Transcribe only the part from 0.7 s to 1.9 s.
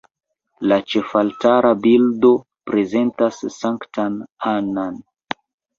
La ĉefaltara